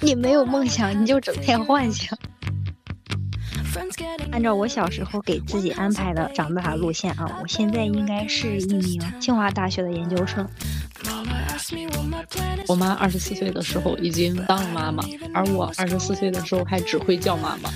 [0.00, 2.18] 你没有梦想，你就整天幻想。
[4.30, 10.46] 按照我小时候给自己安排的长大路线啊，我现在应该是一名清华大学的研究生。
[12.66, 15.02] 我妈二十四岁的时候已经当了妈妈，
[15.32, 17.70] 而我二十四岁的时候还只会叫妈妈。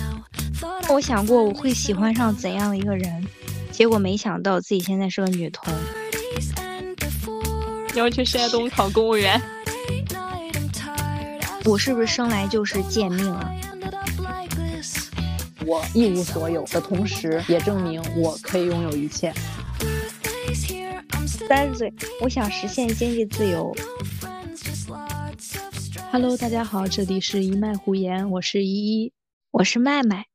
[0.90, 3.26] 我想过我会喜欢上怎样的一个人，
[3.70, 5.72] 结果没想到自己现在是个女同。
[7.98, 9.42] 你要去山东考公务员？
[11.64, 13.52] 我是不是生来就是贱命啊？
[15.66, 19.34] 我一无所有的同时，也证明我可以拥有一切。
[21.48, 23.74] 三十岁，我想实现经济自由。
[26.12, 29.12] Hello，大家好，这里是一脉胡言，我是依依，
[29.50, 30.26] 我是麦麦。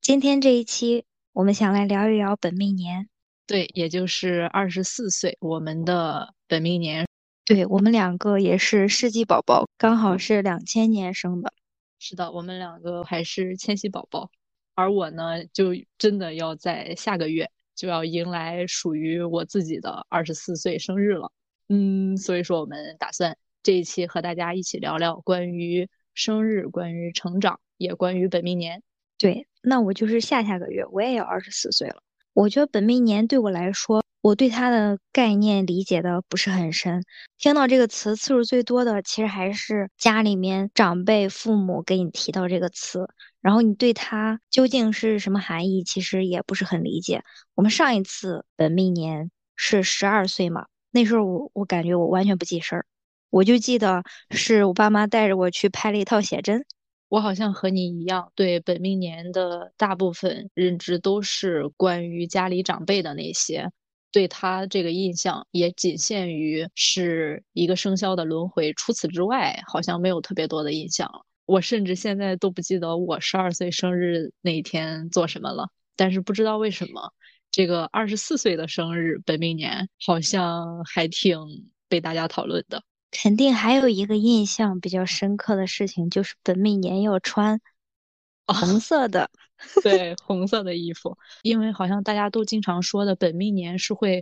[0.00, 3.10] 今天这一期，我们想来聊一聊本命年。
[3.46, 7.06] 对，也就是二十四岁，我们的本命年。
[7.44, 11.52] 对我们两个也是世纪宝宝，刚好是两千年生的。
[11.98, 14.30] 是的，我们两个还是千禧宝宝。
[14.74, 21.30] 而我呢，就真的要在下个月就要迎来属于我自己的二十四岁生日了。
[21.68, 28.82] 嗯，所以说我们打算这一期和大家一起聊聊关于生日、关于成长，也关于本命年。
[29.18, 32.02] 对，那我就是下下个月我也要二十四岁了。
[32.34, 37.04] 我觉得本命年对我来说，我对它的概念理解的不是很深。
[37.38, 43.08] 听到这个词次数最多的，其实还是家里面长辈、父母给你提到这个词。
[43.40, 47.22] 然后你对它究竟是什么含义，其实也不是很理解。
[47.54, 52.86] 我们上一次本命年是十二岁嘛，那时候我我感觉我完全不记事儿，
[53.30, 56.64] 我就记得是我爸妈带着我去拍了一套写真。
[57.08, 63.70] 我好像和你一样，对本命年的大部分认知都是关于家里长辈的那些，
[64.16, 71.26] 对他这个印象也仅限于是一个生肖的轮回，除此之外好像没有特别多的印象了。
[71.44, 77.12] 我甚至现在都不记得我十二岁生日那一天做什么了，但是不知道为什么，
[77.50, 81.38] 这个二十四岁的生日本命年好像还挺
[81.86, 82.82] 被大家讨论的。
[83.10, 87.60] 肯定还有一个印象比较深刻的事情，就是本命年要穿
[88.48, 89.30] 红色的，
[89.82, 94.20] 对，红色的衣服，因为好像大家都经常说的本命年是会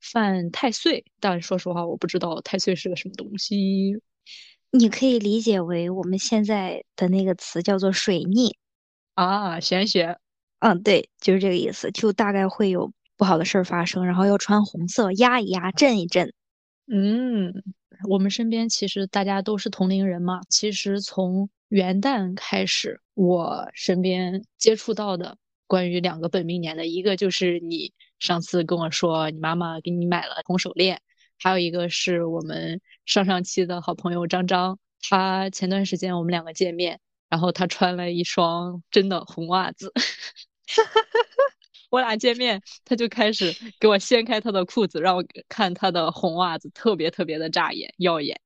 [0.00, 4.00] 犯太岁，但说实话，我不知道太岁是个什么东西。
[4.70, 8.56] 你可以理解为我们现在的那个词叫做水逆
[9.14, 10.18] 啊，玄学。
[10.58, 16.32] 嗯，对，就是这个意思，就大概会有不好的事儿发生，然后要穿红色压一压，震一震。
[16.88, 17.52] 嗯，
[18.08, 20.40] 我们身边其实大家都是同龄人嘛。
[20.48, 25.36] 其实从元旦开始，我身边接触到的
[25.66, 31.00] 关于两个本命年的一个就是你上次跟我说你妈妈给你买了红手链。
[31.38, 39.92] 还有一个是我们上上期的好朋友张张，他前段时间我们两个见面，然后他穿了一双真的红袜子，
[41.90, 48.40] 我俩见面，他就开始给我掀开他的裤子，让我看他的红袜子，特别特别的扎眼耀眼。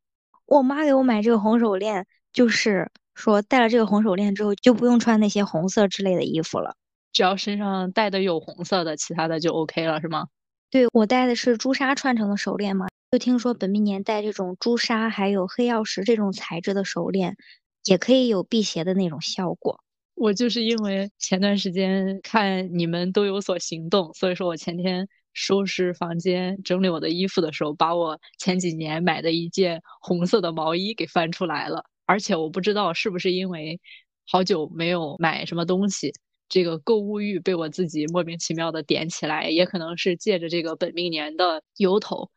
[0.47, 6.75] 我妈给我买这个红手链，就是说戴了这个红手链之后，就不用穿那些红色之类的衣服了，
[7.13, 10.27] 只要身上戴的有红色的，其他的就 OK 了，是吗？
[10.71, 17.37] 对我戴的是朱砂串成的手链嘛，就听说本命年戴这种朱砂还有黑曜石这种材质的手链，
[17.85, 19.81] 也可以有辟邪的那种效果。
[20.21, 31.85] 我就是因为前段时间看你们都有所行动，所以说我前天收拾房间整理我的衣服的时候，把我前几年买的一件红色的毛衣给翻出来了。
[32.05, 33.81] 而且我不知道是不是因为
[34.27, 36.13] 好久没有买什么东西。
[36.51, 42.31] 这个购物欲被我自己莫名其妙的点起来，也可能是借着这个本命年的由头，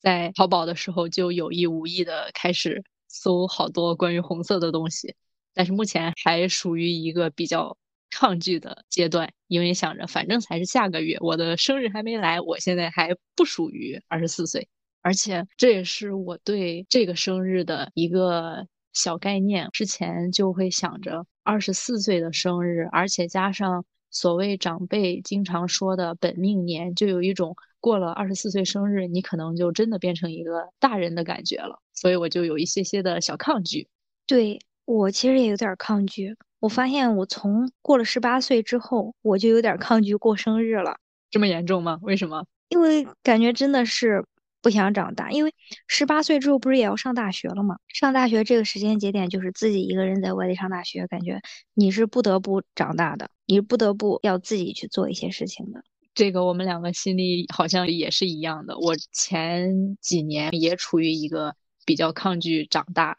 [0.00, 5.14] 在淘宝的时候就有意无意的开始搜好多关于红色的东西，
[5.58, 7.76] 但是目前还属于一个比较
[8.10, 14.68] 抗拒的阶段，因为想着反正才是下个月，我的生日还没来，我现在还不属于二十四岁，
[15.02, 18.68] 而且这也是我对这个生日的一个。
[18.94, 31.80] 小概念之前就会想着二十四岁的生日，而且加上所谓长辈经常说的本命年，就有一种过了二十四岁生日，你可能就真的变成一个大人的感觉了。
[31.92, 33.86] 所以我就有一些些的小抗拒。
[34.26, 36.34] 对我其实也有点抗拒。
[36.60, 40.96] 我发现我从过了十八岁之后，我就有点抗拒过生日了。
[41.30, 41.98] 这么严重吗？
[42.02, 42.46] 为什么？
[42.70, 44.24] 因为感觉真的是。
[44.60, 45.54] 不想长大，因为
[45.86, 47.76] 十八岁之后不是也要上大学了吗？
[47.86, 51.40] 上大学这个时间节点就是自己一个人在外地上大学，感觉
[51.74, 55.80] 你是不得不长大的，你是不得不要自己去做一些事情的。
[56.12, 58.76] 这个我们两个心里好像也是一样的。
[58.80, 61.54] 我前几年也处于一个
[61.86, 63.16] 比较抗拒长大，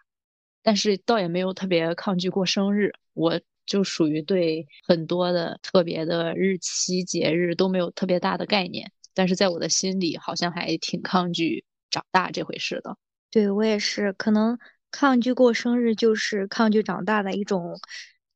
[0.62, 2.92] 但是倒也没有特别抗拒过生日。
[3.14, 12.98] 我就属于对很多的特别的日期节日都没有特别大的概念，但是在我的心里好像还挺抗拒长大这回事的。
[13.30, 14.58] 对我也是，可能
[14.90, 17.80] 抗拒过生日就是抗拒长大的一种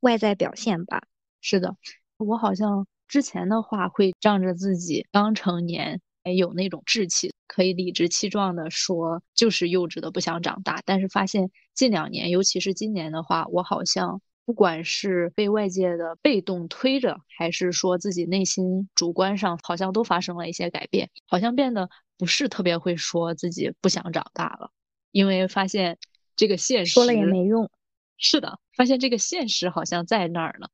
[0.01, 1.01] 外在表现吧。
[1.41, 1.75] 是的，
[2.17, 10.81] 我好像之前的话会仗着自己刚成年，还有那种志气，可以理直气壮的说就是幼稚的不想长大。
[10.85, 24.71] 但是发现近两年，尤其是今年的话，我好像不管是被外界的被动推着，还是说自己内心主观上，好像都发生了一些改变，好像变得不是特别会说自己不想长大了。
[25.11, 25.97] 因为发现
[26.35, 27.69] 这个现实说了也没用，
[28.17, 30.67] 是的，发现这个现实好像在那儿呢。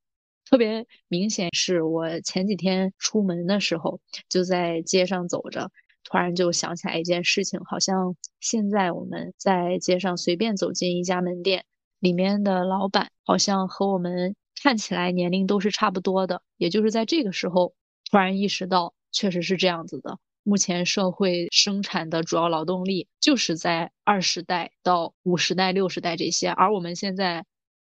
[0.50, 5.70] 特别明显是我前几天出门的时候，就在街上走着，
[6.02, 11.64] 突然就想起来一件事情，好像现在我们在街上随便走进一家门店，
[12.00, 16.42] 里面的老板好像和我们看起来年龄都是差不多的。
[16.56, 17.74] 也就是在这个时候，
[18.10, 20.18] 突然意识到，确实是这样子的。
[20.42, 27.44] 目前社会生产的主要劳动力就是在二十代到五十代、六十代这些，而我们现在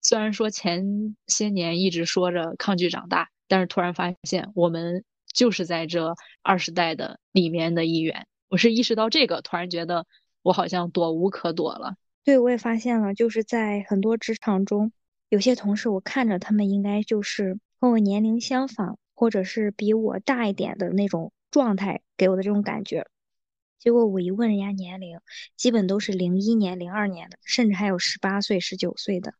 [0.02, 8.26] 虽然说前些年一直说着抗拒长大，但是突然发现我们就是在这二十代的里面的一员。
[8.48, 10.06] 我是意识到这个，突然觉得
[10.42, 11.96] 我好像躲无可躲了。
[12.24, 14.92] 对，我也发现了，就是在很多职场中，
[15.28, 21.32] 有些同事我看着他们应该就是和我年龄相仿，或者是比我大一点的那种。
[21.50, 23.08] 状态给我的这种感觉，
[23.80, 25.18] 结果我一问人家年龄，
[25.56, 29.34] 基本都是零一年、零二年的，甚至还有十八岁、十九岁的。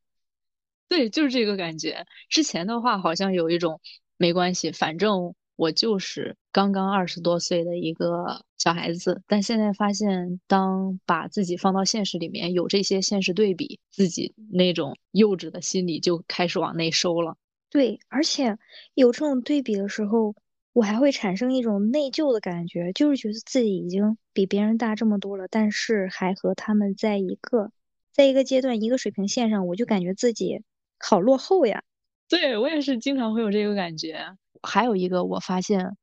[0.91, 2.05] 对，就是这个感觉。
[2.29, 3.81] 之前的话好像有一种
[4.17, 9.23] 没关系，反正我就是刚刚二十多岁的一个小孩子。
[9.29, 17.37] 但现在发现，当把自己放到现实里面，有这些现实对比，自己那种幼稚的心理就开始往内收了。
[17.71, 18.59] 对，而且
[18.95, 20.35] 有这种对比的时候。
[20.73, 27.73] 我还会产生一种内疚的感觉，就是觉得自己已经比别人大这么多了，但是还和他们在一个，
[28.13, 30.63] 在一个阶段、一个水平线上，我就感觉自己
[31.01, 31.83] 好落后呀。
[32.29, 34.37] 对我也是经常会有这个感觉。
[34.63, 35.97] 还有一个，我发现，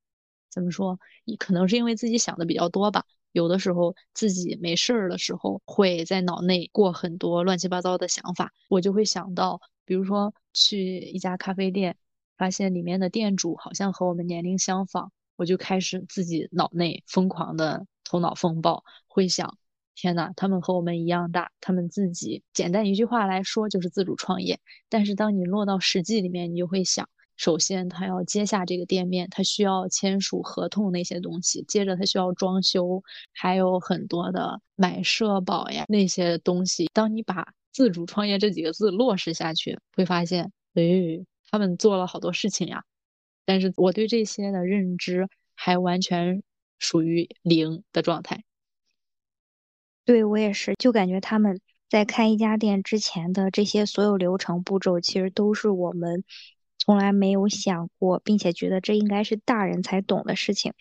[0.49, 0.99] 怎么说，
[1.39, 3.05] 可能是因为自己想的比较多吧。
[3.31, 11.95] 有的时候自己没事儿的时候，会在脑内过很多乱七八糟的想法，我就会想到，比如说去一家咖啡店。
[12.37, 19.57] 发现里面的店主好像和我们年龄相仿，我就开始自己脑内疯狂的头脑风暴，会想：
[19.97, 24.59] 天呐，他们和我们一样大，他们自己简单一句话来说就是自主创业。
[24.87, 33.03] 但是当你落到实际里面，你就会想：首先他要接下这个店面，他需要签署合同那些东西，接着他需要装修，
[33.33, 36.87] 还有很多的买社保呀那些东西。
[36.93, 41.25] 当你把自主创业这几个字落实下去，会发现，诶。
[41.49, 42.83] 他们做了好多事情呀，
[43.45, 46.43] 但是我对这些的认知还完全
[46.77, 48.43] 属于零的状态。
[50.07, 51.59] 对我也是，就感觉他们
[51.89, 56.23] 在开一家店之前的这些所有流程步骤，其实都是我们
[56.77, 60.71] 从来没有想过，并且觉得这应该是大人才懂的事情。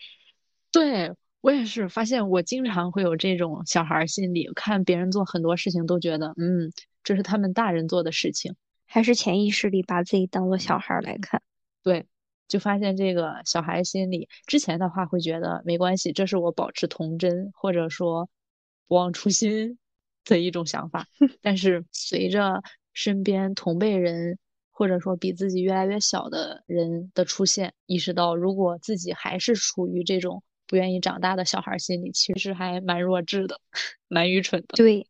[0.71, 6.71] 对我也是，发现我经常会有这种小孩心理，看别人做很多事情都觉得，嗯，
[7.03, 8.55] 这是他们大人做的事情。
[8.85, 11.41] 还是潜意识里把自己当做小孩来看，
[11.83, 12.05] 对，
[12.47, 18.29] 就发现这个小孩心里，之前的话会觉得没关系，这是我保持童真或者说
[18.87, 19.77] 不忘初心
[20.25, 21.07] 的一种想法。
[21.41, 22.61] 但是随着
[22.93, 24.37] 身边同辈人
[24.71, 33.59] 或者说比自己越来越小的人的出现，意识到如果自己还是处于这种不愿意长大的小孩心理，其实还蛮弱智的，
[34.07, 34.75] 蛮愚蠢的。
[34.75, 35.07] 对。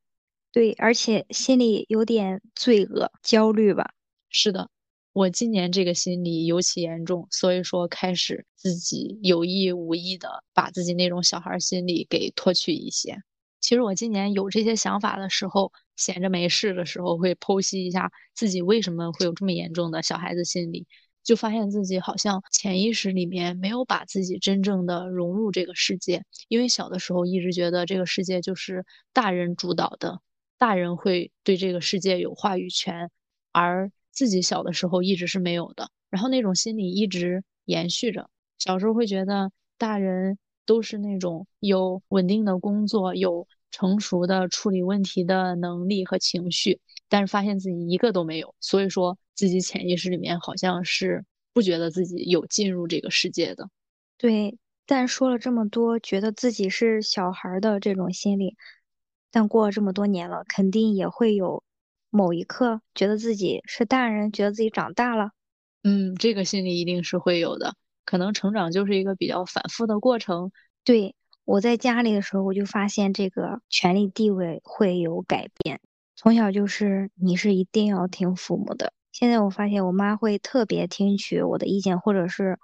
[0.53, 3.91] 对，而且心里有点罪恶、焦虑吧。
[4.29, 4.71] 是的，
[5.13, 13.19] 我今年这个心理尤其严重，所以说开始自己有意无意的把自己那种小孩心理给脱去一些。
[13.67, 20.87] 其实我今年有这些想法的时候，闲着没事的时候会剖析一下自己为什么会有这么严重的小孩子心理，
[21.21, 30.21] 就发现自己好像潜意识里面没有把自己真正的融入这个世界，因为小的时候一直觉得这个世界就是大人主导的。
[30.57, 33.11] 大人会对这个世界有话语权，
[33.51, 35.91] 而自己小的时候一直是没有的。
[36.09, 38.29] 然后那种心理一直延续着。
[38.59, 48.55] 小时候会觉得大人都是那种有稳定的工作、有成熟的处理问题的能力和情绪，但是发现自己一个都没有。
[48.59, 53.69] 所以说自己潜意识里面好像是不觉得自己有进入这个世界的。
[54.17, 58.55] 对，但说了这么多，觉得自己是小孩儿的这种心理，
[59.31, 61.63] 但过了这么多年了，肯定也会有
[62.09, 65.31] 某一刻觉得自己是大人，觉得自己长大了。
[65.83, 67.75] 嗯，这个心理一定是会有的。
[68.05, 70.51] 可能成长就是一个比较反复的过程。
[70.83, 71.13] 对，
[71.47, 75.79] 我在家里的时候，我就发现这个权力地位会有改变。
[76.13, 78.91] 从小就是你是一定要听父母的。
[79.13, 82.59] 现在我发现我妈会特别听取我的意见，或者是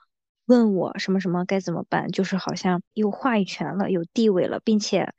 [0.48, 5.14] 问我什么什么该怎么办，就是好像有话语权了，有地位了，并且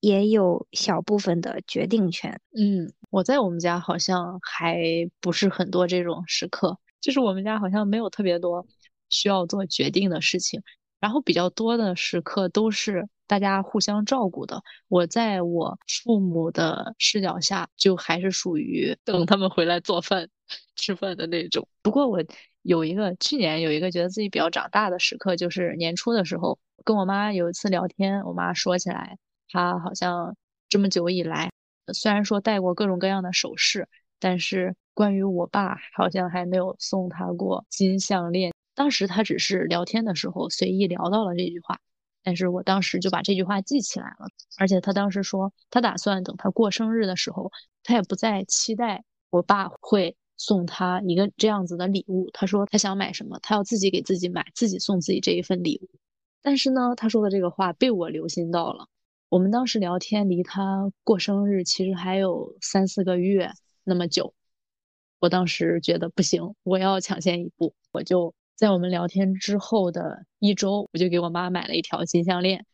[0.00, 2.40] 也有小部分的决定权。
[2.56, 4.80] 嗯，我在我们家好像还
[5.20, 8.66] 不是很多这种时刻，就是我们家好像没有特别多
[9.10, 10.62] 需要做决定的事情，
[11.02, 13.06] 然后比较多的时刻都是。
[13.28, 20.28] 大家互相照顾的，我在我父母的视角下，就还是属于等他们回来做饭、
[20.76, 21.66] 吃饭的那种。
[21.80, 22.22] 不过我
[22.60, 29.16] 有一个去年有一个觉得自己比较长大的时刻，就是年初的时候，跟我妈有一次聊天，我妈说起来，
[29.48, 30.36] 她好像
[30.68, 31.50] 这么久以来，
[31.94, 33.88] 虽然说戴过各种各样的首饰，
[34.20, 38.51] 但是关于我爸，好像还没有送她过金项链。
[38.74, 41.80] 当时他只是聊天的时候随意聊到了这句话。
[42.24, 47.50] 但是我当时就把这句话记起来了，而且他当时说，他打算等他过生日的时候，
[47.82, 52.30] 他也不再期待我爸会送他一个这样子的礼物。
[52.32, 55.98] 他说他想买什么，他要自己给自己买，自己送自己这一份礼物。
[56.42, 58.86] 但是呢，他说的这个话被我留心到了。
[59.28, 63.50] 我们当时聊天，离他过生日其实还有三四个月
[63.82, 64.32] 那么久，
[65.18, 68.32] 我当时觉得不行，我要抢先一步，我就。
[68.54, 72.64] 在我们聊天之后的一周，我就给我妈买了一条金项链。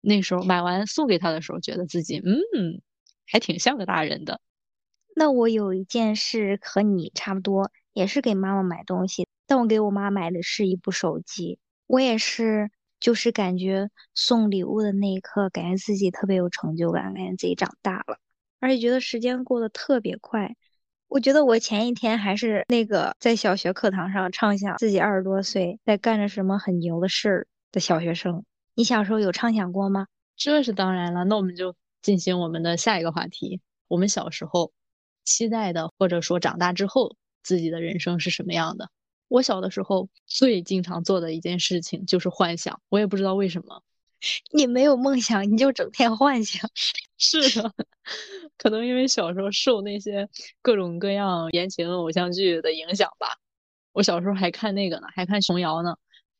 [0.00, 2.80] 那时候买完送给她的时候，觉得自己嗯，
[3.26, 4.40] 还挺像个大人的。
[5.14, 11.58] 那我有一件事和你差不多，也是给妈妈买东西，但我给我妈买的是一部手机。
[11.86, 12.70] 我也是，
[13.00, 18.18] 就是感觉送礼物的那一刻，感觉自己特别有成就感，感觉自己长大了，
[18.60, 20.54] 而且觉得时间过得特别快。
[21.08, 28.44] 我觉得我前一天还是那个在小学课堂上畅想自己二十多岁在干着什么很牛的事儿的小学生。
[28.74, 30.06] 你小时候有畅想过吗？
[30.36, 31.24] 这是当然了。
[31.24, 33.62] 那我们就进行我们的下一个话题。
[33.88, 34.70] 我们小时候
[35.24, 38.90] 期待的，或者说长大之后自己的人生是什么样的？
[39.28, 42.80] 我小的时候最经常做的一件事情就是幻想。
[42.90, 43.82] 我也不知道为什么。
[44.52, 46.70] 你没有梦想，你就整天幻想。
[47.18, 47.72] 是的。
[48.56, 50.28] 可能因为小时候受那些
[50.62, 53.36] 各种各样言情偶像剧的影响吧，
[53.92, 55.96] 我小时候还看那个呢，还看琼瑶呢。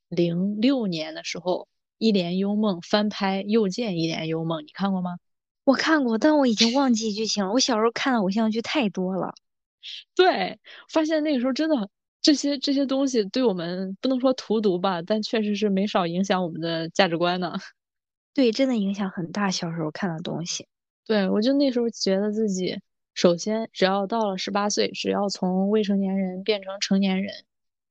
[0.08, 1.62] 零六年的时候，
[1.99, 5.18] 《一帘幽梦》翻拍又见《一帘幽梦》，你看过吗？
[5.64, 7.52] 我看过，但我已经忘记剧情了。
[7.52, 9.35] 我小时候看的偶像剧太多了。
[10.14, 10.58] 对，
[10.88, 11.90] 发现那个时候真的
[12.22, 17.52] 这些这些东西对我们不能说荼毒吧，但确实是没少影响我们的价值观呢。
[18.34, 19.50] 对，真的影响很大。
[19.50, 20.66] 小时候看的东西。
[21.06, 22.78] 对，我就那时候觉得自己，
[23.14, 27.32] 首先只要到了十八岁，只要从未成年人变成成年人，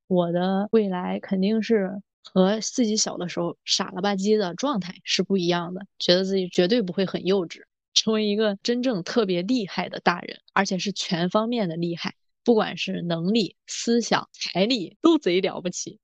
[0.08, 5.86] 我的未来肯定是和自己小的时候傻了吧唧的状态是不一样的。
[6.00, 7.62] 觉得自己绝对不会很幼稚，
[7.96, 12.14] 成为一个真正特别厉害的大人，而且是全方面的厉害，
[12.48, 16.00] 不管是能力、思想、财力都贼了不起。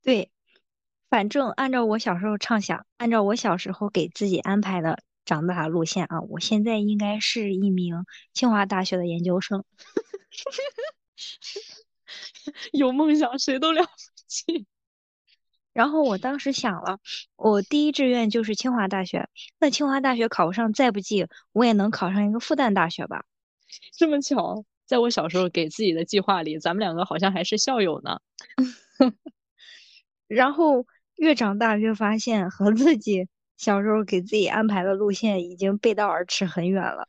[0.00, 0.30] 对，
[1.10, 5.02] 反正按照我小时候畅想，按照我小时候给自己安排的。
[5.24, 9.64] 长大路线啊，我现在应该是一名清华大学的研究生。
[12.70, 13.90] 有梦想谁都了不
[14.28, 14.68] 起。
[15.74, 17.00] 然后我当时想了，
[17.34, 19.28] 我第一志愿就是清华大学。
[19.58, 23.24] 那清华大学考不上再不济，我也能考上一个复旦大学吧？
[23.96, 28.18] 这么巧，在我小时候给自己的计划里，咱们两个好像还是校友呢。
[30.26, 33.28] 然后越长大越发现和自己。
[33.58, 37.08] 小时候给自己安排的路线已经背道而驰很远了，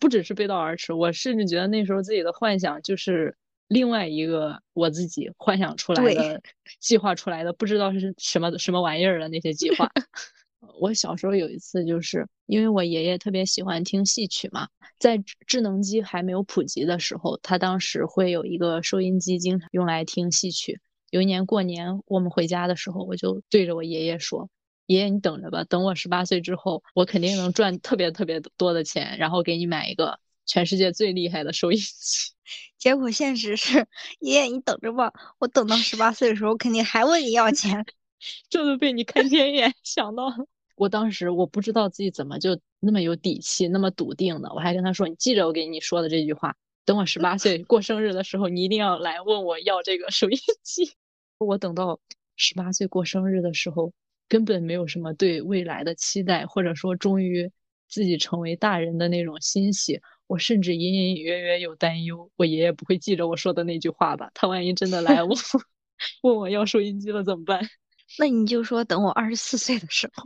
[0.00, 3.36] 不只是背道而驰，我甚至觉得那时候自己的幻想就是
[3.68, 6.42] 另外一个我自己幻想出来的、
[6.80, 9.88] 计划出来的，不知道是什么什么玩意儿的那些计划。
[10.80, 14.68] 我小时候有一次，就是因为我爷爷特别喜欢听戏曲嘛，
[14.98, 20.80] 在智能机还没有普及的时候，他当时会有一个收音机，经常用来听戏曲。
[21.10, 24.50] 有一年过年，我们回家的时候，我就对着我爷爷说。
[24.86, 32.32] 爷爷，你等着吧，等我十八岁之后，我肯定能赚特别特别多的钱，然后给你买一个全世界最厉害的收音机。
[32.76, 33.86] 结果现实是，
[34.20, 37.86] 爷爷你等着吧，我等到十八岁的时候，肯定还问你要钱。
[38.50, 40.36] 这都被你看天眼想到了。
[40.76, 50.92] 我当时我不知道自己怎么就那么有底气，那么笃定的，我还跟他说：“你记着我给你说的这句话，等我十八岁过生日的时候，你一定要来问我要这个收音机。
[51.38, 52.00] ”我等到。
[52.36, 53.92] 十八岁过生日的时候，
[54.28, 57.48] 根本没有什么对未来的期待，或者说终于
[57.88, 60.00] 自己成为大人的那种欣喜。
[60.26, 64.32] 我甚至隐隐约约有担忧，我爷爷不会记着我说的那句话吧？
[64.34, 65.38] 他万一真的来问
[66.24, 67.60] 问我要收音机了怎么办？
[68.18, 70.24] 那你就说等我二十四岁的时候。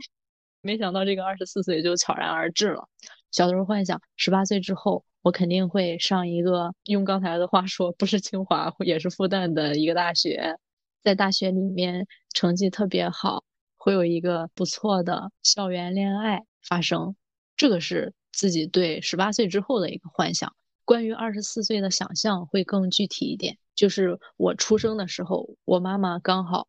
[0.61, 2.87] 没想到这个二十四岁就悄然而至了。
[3.31, 10.57] 小的时候幻想，十八岁之后我肯定会上一个用刚才的话说，不是清华也是复旦的一个大学，
[11.01, 13.43] 在大学里面成绩特别好，
[13.77, 17.15] 会有一个不错的校园恋爱发生。
[17.55, 20.53] 这个是自己对十八岁之后的一个幻想。
[20.85, 26.67] 关于二十四岁的想象会更具体一点，就是我出生的时候，我妈妈刚好。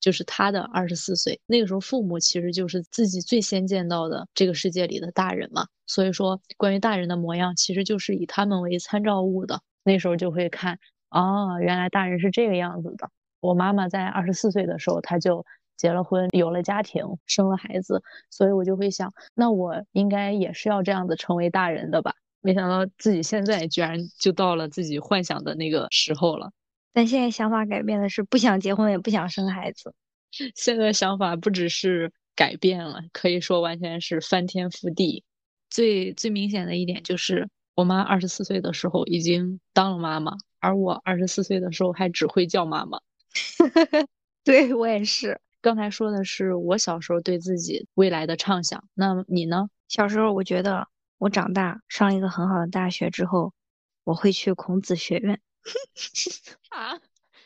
[0.00, 5.66] 就是他的二十四岁，那个时候父母其实就是自己最先见到的这个世界里的大人嘛。
[5.86, 9.60] 所以说，关于大人的模样，其实就是以他们为参照物的。
[9.82, 10.78] 那时候就会看，
[11.10, 13.10] 哦，原来大人是这个样子的。
[13.40, 15.44] 我妈妈在二十四岁的时候，她就
[15.76, 18.02] 结了婚，有了家庭，生了孩子。
[18.30, 22.14] 所以我就会想，那我应该也是要这样子成为大人的吧？
[22.42, 26.50] 没想到自己现在居然就到了自己幻想的那个时候了。
[26.92, 29.94] 但现在想法改变的是不想结婚，也不想生孩子。
[30.54, 35.24] 现在想法不只是改变了，可以说完全是翻天覆地。
[35.68, 43.00] 最最明显的一点就是，我妈二十四岁的时候已经当了妈妈，而我二十四岁的时候还只会叫妈妈。
[44.42, 45.40] 对我也是。
[45.62, 49.68] 刚才说的是我小时候对自己未来的畅想，那你呢？
[49.88, 53.52] 小时候我觉得我长大上一个很好的大学之后，
[54.04, 55.40] 我会去孔子学院。
[56.70, 56.98] 啊，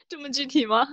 [0.08, 0.86] 这么具体吗？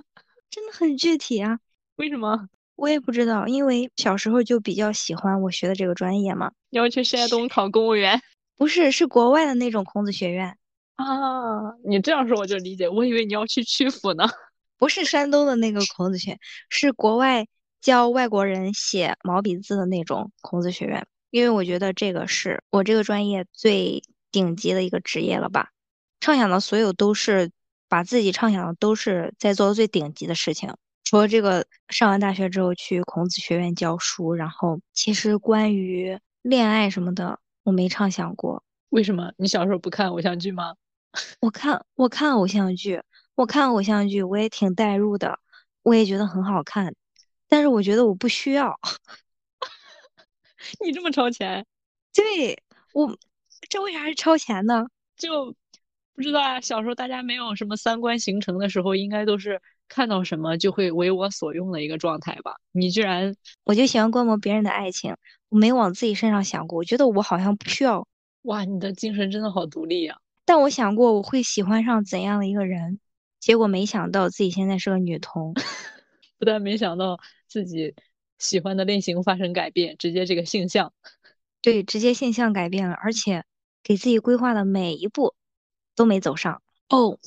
[0.49, 1.59] 真的很具体啊！
[1.95, 2.47] 为什么？
[2.75, 6.51] 我也不知道，因为小时候就比较喜欢我学的这个专业嘛。
[6.69, 8.21] 你要去山东考公务员？
[8.57, 10.57] 不是，是国外的那种孔子学院
[10.95, 11.73] 啊。
[11.85, 14.25] 你这样说我就理解，我以为你要去曲阜呢。
[14.77, 17.47] 不是山东的那个孔子学院，是国外
[17.81, 21.05] 教外国人写毛笔字的那种孔子学院。
[21.29, 25.69] 因为我觉得这个是我这个专业最顶级的一个职业了吧。
[26.21, 27.51] 畅想的所有都是
[27.89, 30.73] 把自己畅想的都是在做最顶级的事情。
[31.03, 38.63] 除了这个，上完大学之后去孔子学院教书，然后其实关于恋爱什么的，我没畅想过。
[38.89, 39.33] 为什么？
[39.35, 40.75] 你小时候不看偶像剧吗？
[41.41, 43.01] 我看，我看偶像剧，
[43.35, 45.39] 我看偶像剧，我也挺代入的，
[45.81, 46.95] 我也觉得很好看。
[47.49, 48.79] 但是我觉得我不需要。
[50.85, 51.65] 你这么超前？
[52.13, 52.61] 对
[52.93, 53.17] 我，
[53.67, 54.85] 这为啥是超前呢？
[55.17, 55.55] 就。
[56.13, 62.55] 不知道啊，小时候大家没有什么三观形成的时候，应该都是看到什么就会为我所用的一个状态吧？
[62.71, 65.15] 你居然，我就喜欢观摩别人的爱情，
[65.49, 66.77] 我没往自己身上想过。
[66.77, 68.07] 我觉得我好像不需要。
[68.43, 70.19] 哇，你的精神真的好独立呀！
[70.45, 72.99] 但我想过我会喜欢上怎样的一个人，
[73.39, 75.53] 结果没想到自己现在是个女同。
[76.37, 77.93] 不但没想到自己
[78.39, 80.91] 喜欢的类型发生改变，直接这个性向，
[81.61, 83.45] 对，直接性向改变了，而且
[83.83, 85.35] 给自己规划的每一步。
[85.95, 87.17] 都没走上哦，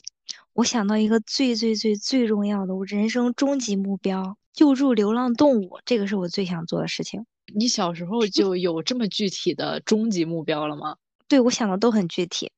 [0.53, 7.25] 我想到一个最最最最重要的，我人生终极目标，救助流浪动物，这个是我最想做的事情。
[7.55, 10.97] 你小时候就有这么具体的终极目标了吗？
[11.29, 12.51] 对，我想的都很具体，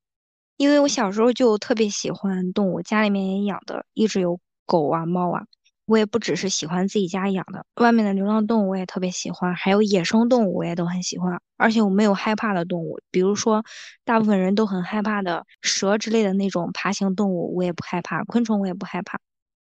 [0.57, 5.47] 因为我小时候就特别喜欢动物，家里面也养的，一直有狗啊、猫啊。
[5.87, 11.41] 我也不只是喜欢自己家养的，外面的流浪动物我也特别喜欢，还有野生动物我也都很喜欢。
[11.57, 13.65] 而且我没有害怕的动物，比如说
[14.05, 19.21] 大部分人都很害怕的蛇之类的那种爬行动物，我也不害怕；昆虫我也不害怕。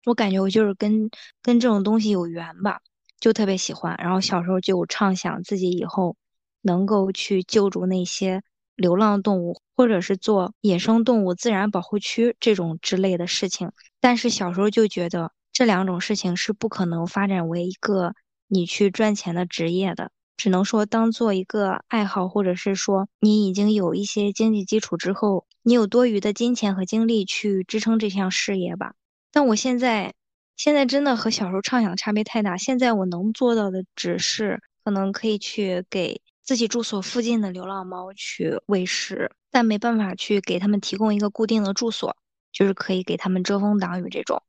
[0.06, 1.10] 我感觉我就是跟
[1.42, 2.80] 跟这种东西有缘吧，
[3.20, 3.96] 就特别喜欢。
[3.98, 6.16] 然后小时候就畅想自己以后
[6.62, 8.44] 能够去救助那些
[8.76, 13.72] 流浪动物，或者是做野生动物自然保护区这种之类的事情。
[14.00, 15.32] 但是小时候就觉得。
[15.62, 18.16] 这两种事情是不可能发展为一个
[18.48, 28.96] 你去赚钱的职业的，只能说当做一个爱好，或者是说你已经有一些经济基础之后，你有多余的金钱和精力去支撑这项事业吧。
[29.32, 30.16] 但我现在，
[30.58, 32.58] 现在真的和小时候畅想差别太大。
[32.58, 42.18] 现在我能做到的只是可能可以去给自己住所附近的流浪猫去喂食，但没办法去给他们提供一个固定的住所，
[42.52, 44.42] 就是可以给他们遮风挡雨这种。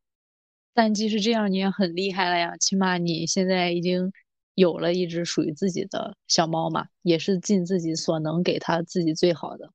[0.74, 2.56] 但即使这样，你也很厉害了呀！
[2.58, 4.11] 起码你现在已经
[4.54, 9.70] 有了一只属于自己的小猫嘛，也是尽自己所能给它自己最好的。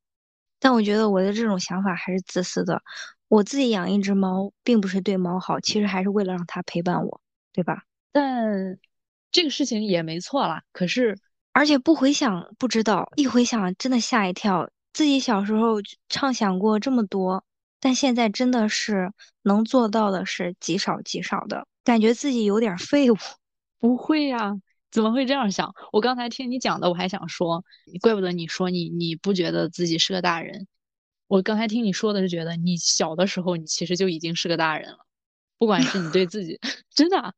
[0.59, 2.81] 但我觉得我的这种想法还是自私的。
[3.27, 7.21] 我自己养一只猫，并不是对猫好，其实还是为了让它陪伴我，
[7.53, 7.83] 对吧？
[8.11, 8.79] 但
[9.31, 10.63] 这个事情也没错啦。
[10.71, 11.17] 可是，
[11.53, 14.69] 而且不回想不知道，一回想真的吓一跳。
[14.93, 15.75] 自己小时候
[16.09, 17.43] 畅想过这么多。
[17.79, 19.11] 但现在真的是
[19.43, 23.15] 能做到的是极少极少的，感觉自己有点废物。
[23.79, 24.55] 不会呀，
[24.89, 25.73] 怎么会这样想？
[25.91, 27.63] 我刚才听你讲的，我还想说，
[28.01, 30.67] 怪不得你说你你不觉得自己是个大人。
[31.27, 34.99] 我刚才听你说的是觉得你小的时候你其实就已经是个大人了，
[35.57, 36.59] 不管是你对自己
[36.95, 37.35] 真的，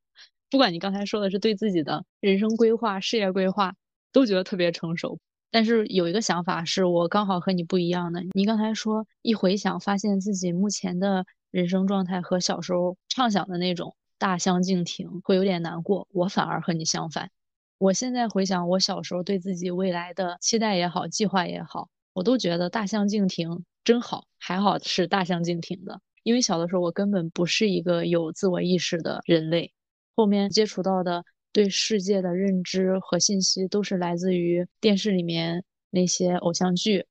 [0.49, 3.75] 不管你刚才说的是对自己的人生规划、事业规划，
[4.12, 5.19] 都觉得特别成熟。
[5.52, 8.22] 但是有一个想法是我刚好和你不一样的。
[8.34, 16.08] 你刚才说一回想，发现自己目前的人生状态和小时候畅想的那种大相径庭，会有点难过。
[16.12, 17.32] 我反而和你相反。
[17.80, 26.00] 我现在回想我小时候对自己未来的期待也好，计划也好，我都觉得大相径庭真好，还好是大相径庭的。
[26.24, 29.74] 因为小的时候我根本不是一个有自我意识的人类，
[30.16, 31.24] 后面接触到的。
[31.52, 37.06] 对世界的认知和信息都是来自于电视里面那些偶像剧，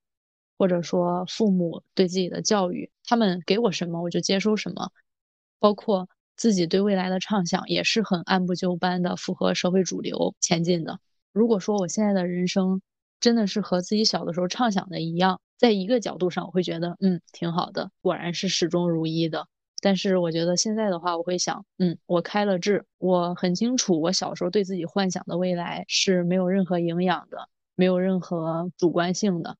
[0.56, 4.90] 或者说父母对自己的教育，他们给我什么我就接收什么，
[5.58, 11.00] 包括自己对未来的畅想也是很按部就班的，符合社会主流前进的。
[11.32, 12.80] 如果说我现在的人生
[13.20, 19.48] 真的是和自己小的时候畅想的一样，在一个角度上我会觉得嗯挺好的，果然是始终如一的。
[19.80, 29.56] 但是我觉得现在的话，我会想，嗯，我开了智，我很清楚，我小时候对自己幻想的未来是没有任何营养的，没有任何主观性的，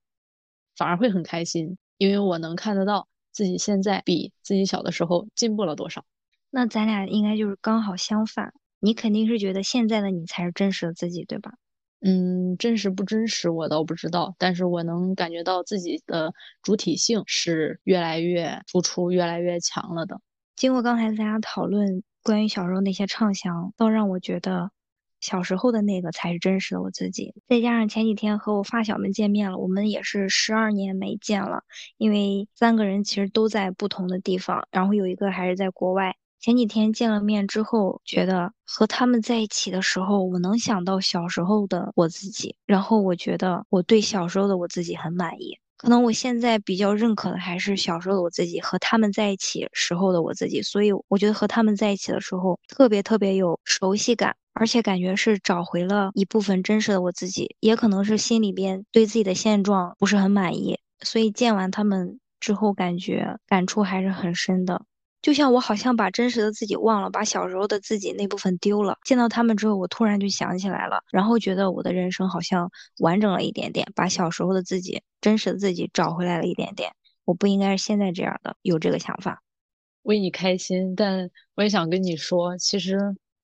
[0.75, 6.03] 反而会很开心，因为我能看得到自己现在比自己小的时候进步了多少。
[6.49, 11.53] 那咱俩应该就是刚好相反，你肯定是觉得现在的你才是真实的自己，对吧？
[12.01, 20.19] 嗯，真实不真实我倒不知道，但是我能感觉到自己的主体性是越来越突出、越来越强了的。
[20.55, 24.71] 经过刚才大家讨论关于小时候那些畅想，倒让我觉得
[25.19, 27.33] 小时候的那个才是真实的我自己。
[27.47, 31.63] 再加上前几天和我发小们见面了，我们也是十二年没见了，
[31.97, 36.15] 因为三个人其实都在不同的地方，然后有一个还是在国外。
[36.41, 45.57] 前几天见了面之后，觉得和他们在一起的时候，我能想到小时候的我自己，然后我觉得我对小时候的我自己很满意。
[45.75, 57.55] 可能我现在比较认可的还是小时候的我自己和他们在一起时候的我自己，所以我觉得和他们在一起的时候特别特别有熟悉感，而且感觉是找回了一部分真实的我自己。
[57.59, 64.81] 也可能是心里边对自己的现状不是很满意，所以见完他们之后，感觉感触还是很深的。
[65.21, 68.97] 就像我好像把真实的自己忘了，把小时候的自己那部分丢了。
[69.03, 76.91] 见到他们之后，我突然就想起来了，然后觉得我的人生好像完整了一点点，把小时候的自己、真实的自己找回来了一点点。
[77.25, 79.43] 我不应该是现在这样的，有这个想法，
[80.03, 80.95] 为你开心。
[80.95, 82.97] 但我也想跟你说，其实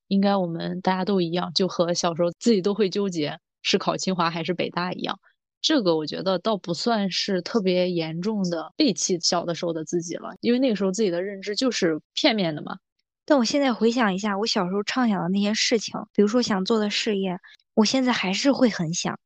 [0.07, 5.19] 应该我们大家都一样，就和小时候自己都会纠结是考清华还是北大一样。
[5.65, 12.77] 这个我觉得倒不算是特别严重的背弃小的时候的自己了，因为那个时候自己的认知就是片面的嘛。
[13.25, 17.39] 但我现在回想一下，我小时候畅想的那些事情，比如说想做的事业，
[17.73, 19.19] 我现在还是会很想。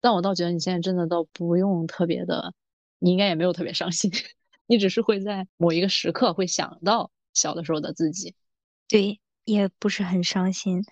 [0.00, 2.54] 但我倒觉得你现在真的倒不用特别的，
[2.98, 4.10] 你应该也没有特别伤心，
[4.66, 8.34] 你只是会在某一个时刻会想到小的时候的自己。
[8.88, 10.82] 对，也不是很伤心，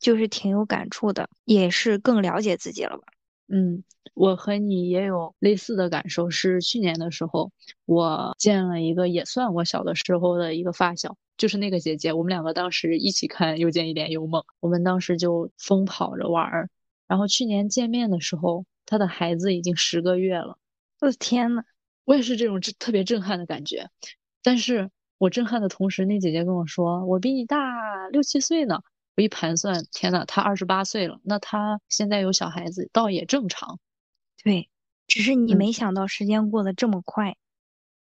[0.00, 3.04] 就是挺有感触的，也是更了解自己了吧。
[3.46, 6.30] 嗯，我和你也有类似的感受。
[6.30, 7.50] 是去年的时候，
[7.86, 12.12] 我见了一个也算我小的时候的一个发小，就是那个姐姐。
[12.12, 16.68] 我们两个当时一起看《又见一帘幽梦》，我们当时就疯跑着玩儿。
[17.08, 20.56] 然后去年见面的时候，她的孩子已经十个月了。
[21.00, 21.62] 我的天呐，
[22.04, 23.88] 我也是这种特别震撼的感觉。
[24.42, 28.80] 但是我震撼的同时，那姐姐跟我说：“我比你大六七岁呢。”
[29.14, 33.78] 我一盘算，天呐，他二十八岁了，那他现在有小孩子，倒也正常。
[34.44, 34.68] 对，
[35.06, 37.36] 只是你没想到时间过得这么快。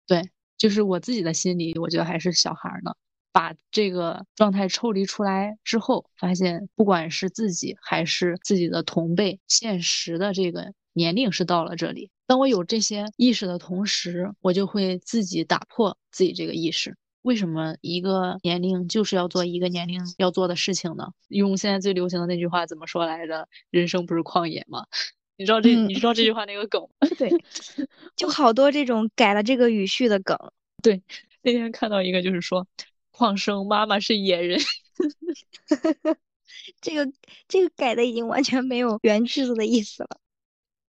[0.06, 2.94] 对，就是我自己的心里，我觉得还是小孩呢。
[3.32, 12.10] 把这个状态抽离出来之后，发现不管是自己还是自己的同辈，现实的这个年龄是到了这里。
[12.26, 16.96] 当我有这些意识的同时，我就会自己打破自己这个意识。
[17.20, 21.08] 为什么一个年龄就是要做一个年龄要做的事情呢？
[21.28, 23.46] 用现在最流行的那句话怎么说来着？
[23.68, 24.86] 人生不是旷野吗？
[25.36, 26.86] 你知道这你知道这句话那个梗？
[27.18, 27.30] 对，
[28.16, 30.36] 就好多这种改了这个语序的梗。
[30.82, 31.02] 对，
[31.42, 32.66] 那天看到一个就是说，
[33.10, 34.58] 矿生妈妈是野人，
[36.80, 37.12] 这个
[37.48, 40.20] 这个改的已经完全没有原句子的意思了。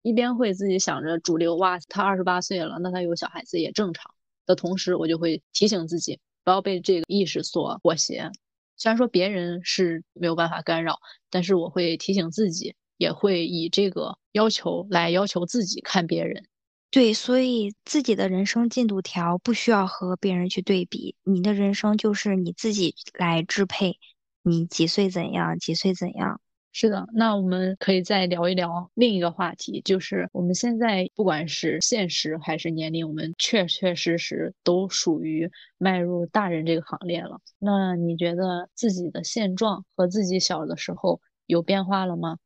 [0.02, 4.14] 一边会自己想着主流哇，他二十八岁了，那他有小孩子也正常。
[4.46, 8.30] 的同时，我就会提醒自己不要被这个意识所裹挟。
[8.76, 16.44] 虽然说别人是没有办法干扰，但是我会提醒自己，也会以这个要求来要求自己看别人。
[16.90, 23.98] 对，所以自己的人生进度条不需要和别人去对比，你的人生就是你自己来支配，
[24.42, 26.40] 你几岁怎样，几岁怎样。
[26.76, 37.40] 是的，那我们可以再聊一聊另一个话题，就是我们现在不管是现实还是年龄，我们确确实实都属于迈入大人这个行列了。
[37.58, 42.38] 那你觉得自己的现状和自己小的时候有变化了吗？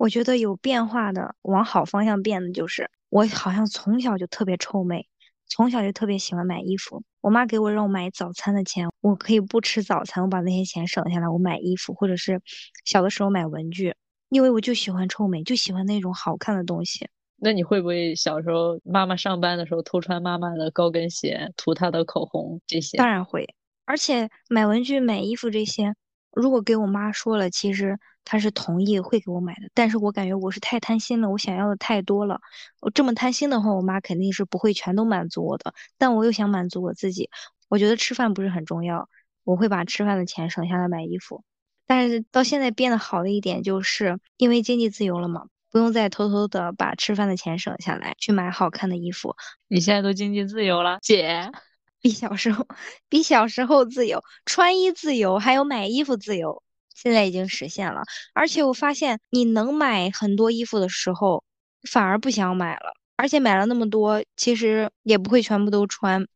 [0.00, 5.06] 我觉得有变化的，往好方向变的就是，我好像从小就特别臭美。
[5.46, 12.40] 从小就特别喜欢买衣服，我妈给我让我买早餐的钱，我可以不吃早餐，我把那些钱省下来，我买衣服，或者是
[12.86, 13.94] 小的时候买文具，
[14.30, 17.06] 因为我就喜欢臭美，就喜欢那种好看的东西。
[17.36, 22.96] 那你会不会小时候妈妈上班的时候偷穿妈妈的高跟鞋，涂她的口红这些？
[22.96, 23.46] 当然会，
[23.84, 25.92] 而且买文具、买衣服这些，
[26.32, 27.98] 如果给我妈说了，其实。
[28.22, 32.38] 她是同意会给我买的，但是我感觉我是太贪心了，我想要的太多了。
[32.80, 35.72] 我这么贪心的话，我妈肯定是不会全都满足我的。
[35.96, 37.30] 但我又想满足我自己，
[37.68, 39.08] 我觉得吃饭不是很重要，
[39.42, 41.42] 我会把吃饭的钱省下来买衣服。
[41.86, 49.34] 但是到现在变得好的一点，就是因为经济自由了嘛，不用再偷偷的把吃饭的钱省下来去买好看的衣服。
[49.66, 51.50] 你现在都经济自由了，姐，
[52.00, 52.66] 比小时候
[53.08, 56.62] 比小时候自由，穿衣自由，还有买衣服自由。
[56.94, 58.02] 现在已经实现了，
[58.34, 61.42] 而且我发现你能买很多衣服的时候，
[61.90, 66.26] 反而不想买了，而且买了那么多，其实也不会全部都穿。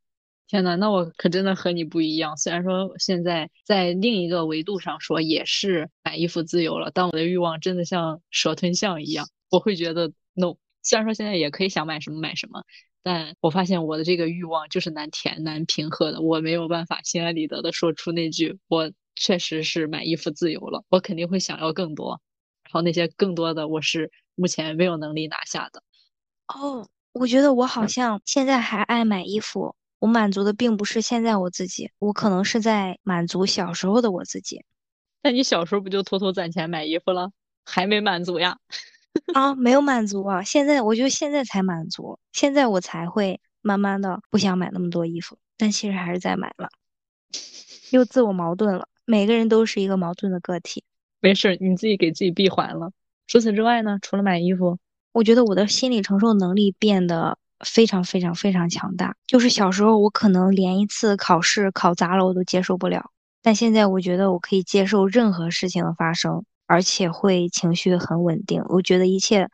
[0.46, 2.34] 天呐，那我可真的和你不一样。
[2.38, 10.54] 虽然说现在在另一个维度上说也是买衣服自由了，但我的欲望真的像蛇吞象一样，我会觉得 no。
[10.84, 12.62] 虽然说现在也可以想买什么买什么，
[13.02, 18.92] 但我发现我的这个欲望就是难填难平和的，我没有办法心安理得的说出那句我。
[19.16, 22.20] 确实是买衣服自由了，我肯定会想要更多，
[22.64, 25.84] 然后那些更多的我是目前没有能力拿下的。
[26.48, 34.64] 哦，我觉得我好像现在还爱买衣服，我满足的并不是现在我自己，我可能是在满足小时候的我自己。
[35.22, 37.30] 那你小时候不就偷偷攒钱买衣服了？
[37.64, 38.58] 还没满足呀？
[39.32, 40.42] 啊，没有满足啊！
[40.42, 46.68] 现在我觉得现在才满足，现在我才会慢慢的不想买那么多衣服，但其实还是在买了，
[47.90, 48.88] 又自我矛盾了。
[49.04, 50.84] 每个人都是一个矛盾的个体，
[51.20, 52.90] 没事，你自己给自己闭环了。
[53.26, 53.98] 除此之外呢？
[54.02, 54.78] 除了买衣服，
[55.12, 59.16] 我觉得我的心理承受能力变得非常非常非常强大。
[59.26, 63.10] 就是小时候我可能连一次考试考砸了我都接受不了，
[63.42, 68.62] 但现在我觉得我可以接受任何事情的发生，而且会情绪很稳定。
[68.68, 69.48] 我觉得一切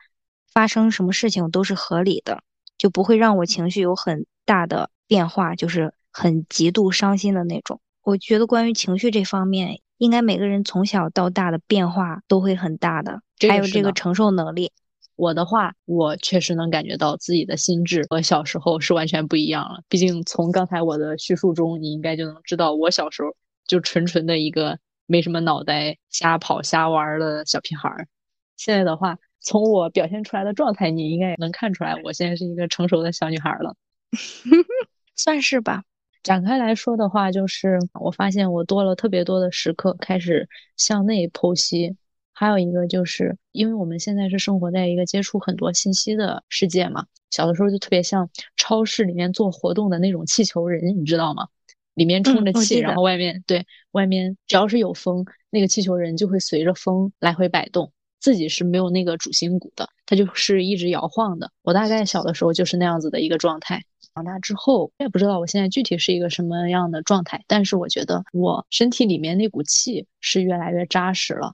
[0.53, 2.41] 发生什么事情都是合理的，
[2.77, 7.79] 就不会让我情绪有很大的变化，就是很极度伤心的那种。
[8.03, 14.71] 我觉得关于情绪这方面，应该每个人从小到大的变化都会很大的，还有这个承受能力。
[15.15, 19.81] 我的话，我确实能感觉到自己的心智和小时候是完全不一样了。
[19.87, 23.35] 毕竟从刚才我的叙述中，你应该就能知道，我小时候
[23.67, 24.79] 就纯纯的一个
[25.11, 28.07] 没什么脑袋、瞎跑瞎玩的小屁孩儿。
[28.55, 33.75] 现在的话，从我表现出来的状态，你应该也能看出来，我现在是一个成熟的小女孩了。
[35.13, 35.83] 算是吧。
[36.23, 40.47] 展开来说的话，就是我发现我多了特别多的时刻开始
[40.77, 41.97] 向内剖析，
[42.31, 51.49] 还有一个就是因为我们现在是生活在一个接触很多信息的世界嘛，小的时候就特别像超市里面做活动的那种气球人，你知道吗？
[51.93, 61.51] 里面充着气，然后外面对外面只要是有风，那个气球人就会随着风来回摆动，自己是没有那个主心骨的，它就是一直摇晃的。
[61.63, 63.83] 我大概小的时候就是那样子的一个状态。
[64.13, 71.53] 长大之后，我也不知道我现在具体是一个什么样的状态，但是我觉得我身体里面那股气是越来越扎实了。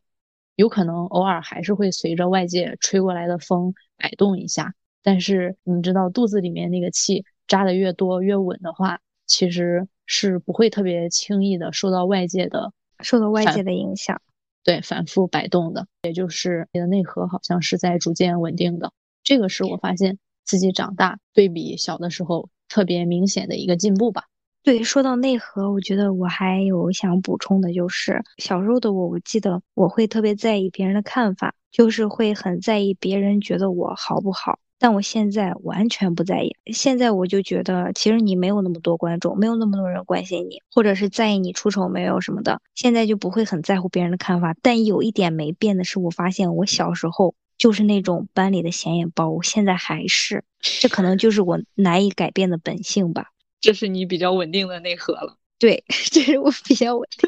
[0.56, 4.74] 有可能偶尔还是会随着外界吹过来的风摆动一下，
[5.04, 14.20] 但是你知道，肚子里面那个气扎的越多越稳的话，其实是不会特别轻易的受到外界的受到外界的影响，
[14.64, 18.92] 对，反复摆动的，也就是你的内核好像是在逐渐稳定的。
[19.24, 20.18] 这个是我发现。
[20.50, 24.24] 自己长大对比小的时候特别明显的一个进步吧。
[24.64, 34.58] 对，说到内核，我觉得我还有想补充的，就是小时候的我，我记得我会特别在意别人的看法，就是会很在意别人觉得我好不好。
[34.80, 44.56] 但我现在完全不在意，现在我就觉得其实你没有那么多观众，没有那么多人关心你，或者是在意你出丑没有什么的，现在就不会很在乎别人的看法。
[44.62, 47.36] 但有一点没变的是，我发现我小时候。
[47.58, 53.32] 就是那种班里的显眼包，我现在还是，这可能就是我难以改变的本性吧。
[53.60, 55.38] 这是你比较稳定的内核了。
[55.58, 57.28] 对， 这是我比较稳定。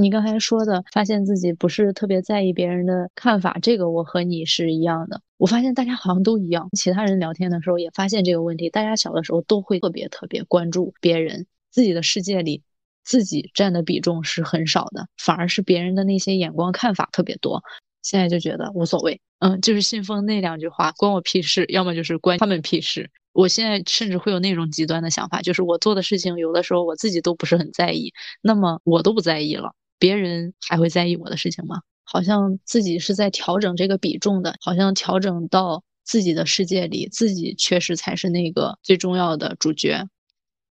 [0.00, 5.20] 你刚才说的，发现自己不是特别在意别人的看法，这个我和你是一样的。
[5.36, 8.70] 我发现大家好像都一样，其他人聊天的时候也发现这个问题。
[8.70, 12.62] 大家小的时候都会特别特别关注别人，自己的世界里
[13.04, 17.62] 自己占的比重是很少的，反而是别人的那些眼光看法特别多。
[18.00, 23.10] 现在就觉得无所谓，嗯，就是信奉那两句话，关我屁事，要么就是关他们屁事。
[23.32, 31.76] 我现在甚至会有那种极端的想法，就是我做的事情有的时候我自己都不是很在意，那么我都不在意了，别人还会在意我的事情吗？
[32.02, 40.08] 好像自己是在调整这个比重的，好像调整到自己的世界里，自己确实才是那个最重要的主角。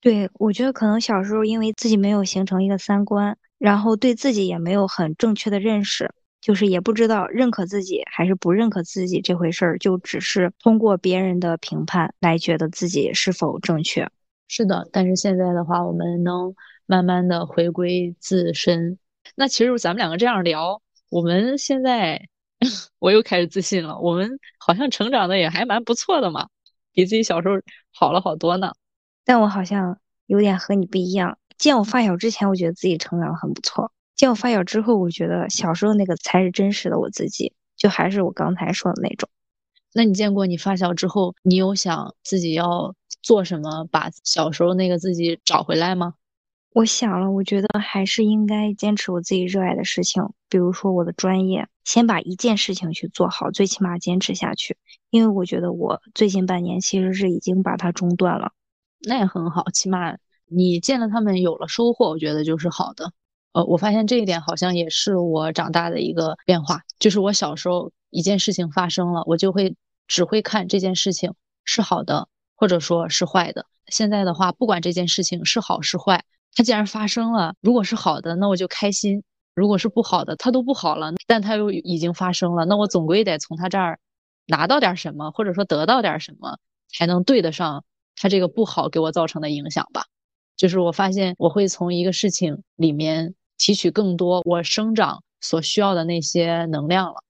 [0.00, 6.12] 对，我觉得可能小时候因为自己没有形成一个三观，然后对自己也没有很正确的认识。
[6.40, 14.06] 就是也不知道认可自己还是不认可自己这回事儿，就只是通过别人的评判来觉得自己是否正确。
[14.46, 18.98] 是的，但是现在的话，我们能慢慢的回归自身。
[19.34, 22.28] 那其实咱们两个这样聊，我们现在
[22.98, 23.98] 我又开始自信了。
[23.98, 26.48] 我们好像成长的也还蛮不错的嘛，
[26.92, 27.54] 比自己小时候
[27.92, 28.72] 好了好多呢。
[29.24, 31.38] 但我好像有点和你不一样。
[31.56, 33.92] 见我发小之前，我觉得自己成长很不错。
[34.16, 39.28] 见我发小之后，我觉得小时候那个才是真实的我自己，就还是我刚才说的那种。
[39.92, 46.14] 那你见过你发小之后，你有想自己要做什么，把小时候那个自己找回来吗？
[46.74, 54.76] 我想了，我觉得还是应该坚持我自己热爱的事情，比如说我的专业，先把一件事情去做好，最起码坚持下去。
[55.08, 58.50] 因为我觉得我最近半年其实是已经把它中断了。
[59.06, 63.12] 那也很好，起码你见了他们有了收获，我觉得就是好的。
[63.52, 69.76] 呃，我发现这一点好像也是我长大的一个变化，就是我小时候一件事情发生了，我就会
[70.08, 71.34] 只会看这件事情
[71.64, 73.66] 是好的，或者说是坏的。
[73.87, 79.20] 现在的话，不管这件事情是好是坏，它既然发生了，如果是好的，那我就开心；
[79.54, 83.98] 如果是不好的，它都不好了，但它又已经发生了，那我总归得从它这儿
[84.46, 87.84] 拿到点什么，或者说得到点什么，才能对得上
[88.16, 90.04] 它这个不好给我造成的影响吧。
[90.56, 93.34] 就是我发现我会从一个事情里面。
[93.56, 97.22] 提取更多我生长所需要的那些能量了。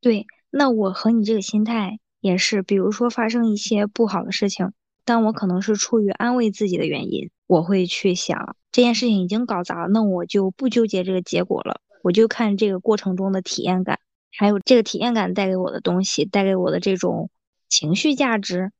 [0.00, 4.72] 对，那我和你这个心态也是，比如说发生一些不好的事情，
[5.04, 13.98] 但我可能是出于安慰自己的原因，我会去想这件事情已经搞砸了，那我就不纠结这个结果了，我就看这个过程中的体验感，
[14.36, 17.30] 还有这个体验感带给我的东西，带给我的这种
[17.68, 18.70] 情绪价值。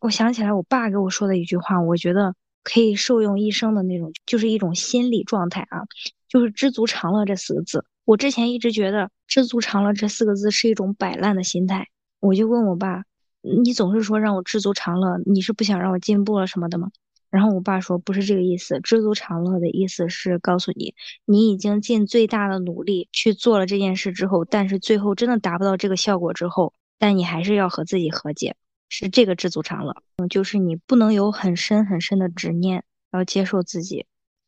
[0.00, 5.82] 我想起来我爸给我说的一句话，我觉得可以受用一生的那种，就是一种心理状态啊。
[6.28, 11.88] 就是知足常乐这四个字，我之前一直觉得知足常乐这四个字是一种摆烂的心态。
[12.20, 13.04] 我就问我爸，
[13.42, 16.90] 你总是说让我知足常乐，你是不想让我进步了什么的吗？
[17.30, 28.54] 然后我爸说不是这个意思，知足常乐的意思是告诉你，你已经尽最大的努力去做了这件事之后，但是最后真的达不到这个效果之后，但你还是要和自己和解，
[28.90, 29.96] 是这个知足常乐。
[30.16, 34.04] 嗯，就是你不能有很深很深的执念，要接受自己。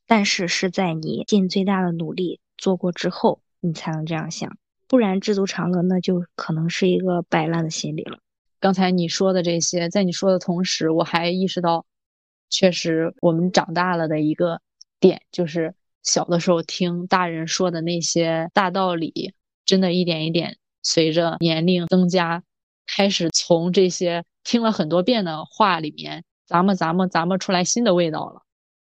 [0.07, 8.19] 但是是在你尽最大的努力做过之后，你才能这样想，不然知足常乐，那就可能是一个摆烂的心理了。
[8.65, 11.85] 刚才你说的这些，在你说的同时，我还意识到，
[12.49, 14.63] 确实我们长大了的一个
[14.99, 19.35] 点，就是小的时候听大人说的那些大道理，
[19.67, 22.43] 真的一点一点随着年龄增加，
[22.87, 28.41] 开始从这些听了很多遍的话里面，咱们咱们咱们出来新的味道了。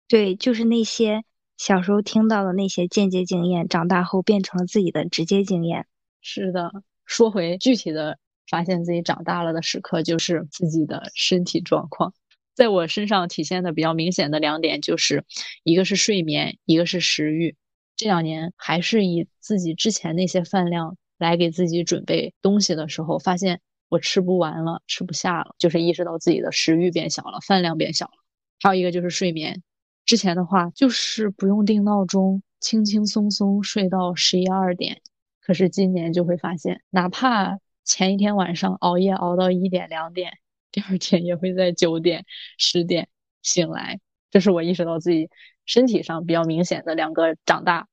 [0.10, 1.24] 对，就是那些
[1.56, 5.88] 小时候听到的那些间接经验，长大后变成了自己的直接经验。
[6.20, 6.74] 是的，
[7.06, 8.20] 说回具体的，
[8.52, 12.14] 发现自己长大了的时刻，就是自己的身体状况，
[12.54, 15.24] 在我身上体现的比较明显的两点，就是
[15.64, 17.56] 一个是睡眠，一个是食欲。
[17.96, 28.12] 这两年还是以自己之前那些饭量来给自己准备东西的时候，发现我吃不完了，吃不下了，就是意识到自己的食欲变小了，饭量变小了。
[28.60, 29.64] 还有一个就是睡眠。
[30.04, 35.02] 之前的话就是不用定闹钟，轻轻松松睡到十一二点。
[35.40, 40.34] 可是今年就会发现，哪怕前一天晚上熬夜熬到一点两点，
[40.72, 42.26] 第二天也会在九点
[42.58, 43.10] 十点
[43.42, 44.00] 醒来。
[44.30, 45.30] 这是我意识到自己
[45.66, 47.88] 身体上比较明显的两个长大。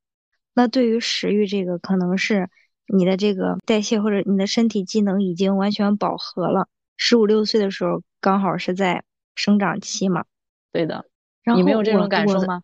[0.54, 2.48] 那对于食欲这个，可能是
[2.86, 6.68] 你的这个代谢或者你的身体机能已经完全饱和了。
[6.96, 10.24] 十五六岁的时候，刚好是在生长期嘛。
[10.72, 11.06] 对的。
[11.56, 12.62] 你没有这种感受吗？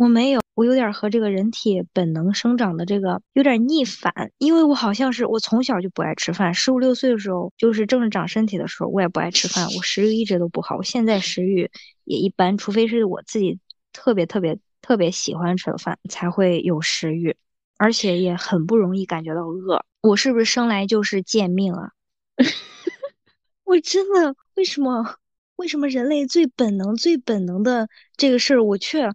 [0.00, 11.70] 我没有，我有点和这个人体本能生长的这个有点逆反，因为我好像是我从小就不爱吃饭，十五六岁的时候就是正是长身体的时候，我也不爱吃饭，我食欲一直都不好，我现在食欲
[12.04, 13.58] 也一般，除非是我自己
[13.92, 17.36] 特别特别特别喜欢吃的饭才会有食欲，
[17.76, 19.84] 而且也很不容易感觉到饿。
[20.00, 21.90] 我是不是生来就是贱命啊？
[23.64, 25.16] 我真的为什么？
[25.56, 27.86] 为什么人类最本能、最本能的
[28.16, 29.12] 这个事儿，我却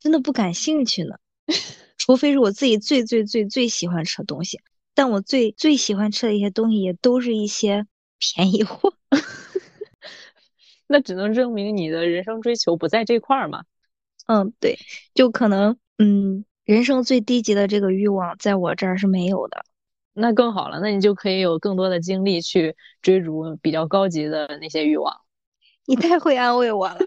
[0.00, 1.16] 真的不感兴趣呢？
[1.98, 4.60] 除非是我自己最最最最喜欢吃的东西，
[4.94, 7.86] 但我最最喜欢吃的一些东西，也都是一些
[8.18, 8.94] 便宜货。
[10.86, 13.64] 那只能证明你的人生追求不在这块儿嘛。
[14.26, 14.78] 嗯，对，
[15.14, 19.64] 就可能，嗯，人生最低级的这个欲望，在我这儿是没有的。
[20.14, 25.14] 那更好了，那你就可以有更多的精力去追逐比较高级的那些欲望。
[25.86, 26.98] 你太会安慰我了，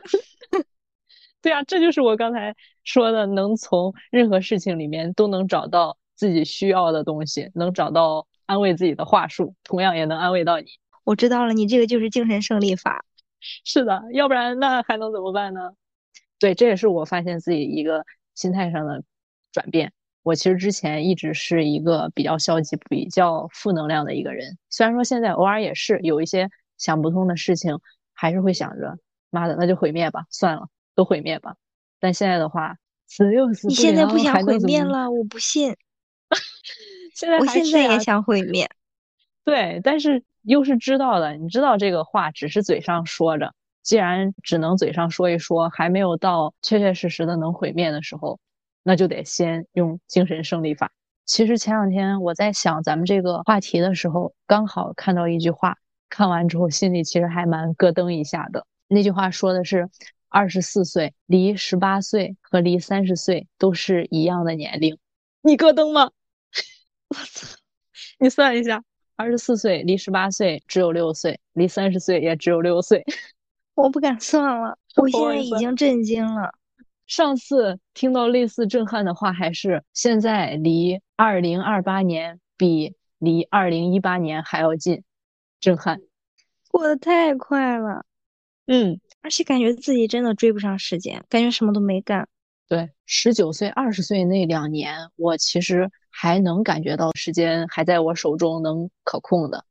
[1.41, 10.67] 对啊，这就是我刚才说的，能从任何事情里面都能找到自己需要的东西，能找到安慰自己的话术，同样也能安慰到你。
[11.03, 13.03] 我知道了，你这个就是精神胜利法。
[13.39, 15.71] 是的，要不然那还能怎么办呢？
[16.39, 19.03] 对，这也是我发现自己一个心态上的
[19.51, 19.91] 转变。
[20.23, 27.79] 我其实之前一直是一个比较消极、比较负能量的一个人，虽然说现在偶尔也是有一些想不通的事情。
[28.13, 28.99] 还是会想着，
[29.31, 31.55] 妈的，那就毁灭吧，算了，都毁灭吧。
[31.99, 32.77] 但现在的话，
[33.07, 35.75] 死又死你现在不想毁灭了，我不信。
[37.13, 38.69] 现在我现在也想毁灭。
[39.43, 48.39] 对，但是又是知道的，你知道这个话只是嘴上说着，既然只能嘴上说一说，还没有到确确实实的能毁灭的时候，
[48.83, 50.91] 那就得先用精神胜利法。
[51.25, 55.77] 其实前两天我在想咱们这个话题的时候，刚好看到一句话。
[56.09, 58.65] 看完之后，心里其实还蛮咯噔一下的。
[58.89, 59.89] 那句话说的是，
[60.31, 64.97] 二十四岁离十八岁和离三十岁都是一样的年龄。
[65.41, 66.09] 你咯噔吗？
[67.09, 67.57] 我操！
[68.17, 68.81] 你算一下，
[69.17, 73.03] 二十四岁离十八岁只有六岁，离三十岁也只有六岁。
[73.75, 76.53] 我不敢算了，我现在已经震惊了。
[77.05, 85.03] 上次听到类似震撼的话，还是现在离二零二八年比离二零一八年还要近。
[85.59, 86.01] 震撼，
[86.69, 88.03] 过得太快了，
[88.65, 92.27] 嗯，而且感觉自己真的追不上时间，感觉什么都没干。
[92.67, 99.65] 对，十九岁、二十岁那两年，我其实还能感觉到时间还在我手中能可控的，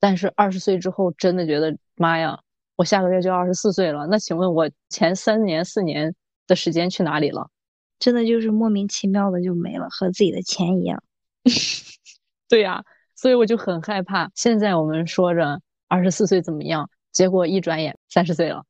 [0.00, 2.40] 但是二十岁之后，真的觉得妈呀，
[2.76, 4.06] 我下个月就二十四岁了。
[4.06, 6.14] 那请问，我前三年、四年
[6.46, 7.50] 的时间去哪里了？
[7.98, 11.02] 真的就是莫名其妙的就没了，和自己的钱一样。
[12.48, 12.84] 对呀。
[13.16, 18.64] 所以我就很害怕，现在我们说着二十四岁怎么样，结果一转眼三十岁了。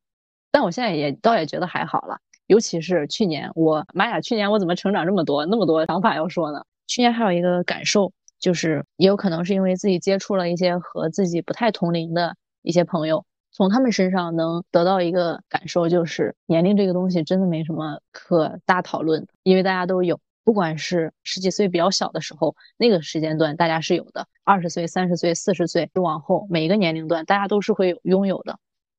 [0.55, 6.63] 但我现在也倒也觉得还好了，尤其是去年，我妈呀，去年我怎么成长这么多，那么多想法要说呢？
[6.87, 20.21] 去年还有一个感受，就是也有可能是因为自己接触了一些和自己不太同龄的一些朋友，从他们身上能得到一个感受，就是年龄这个东西真的没什么可大讨论的，因为大家都有。
[20.45, 28.57] 不管是十几岁比较小的时候，那个时间段大家是有的；二十岁、三十岁、四十岁往后，每一个年龄段大家都是会有拥有的。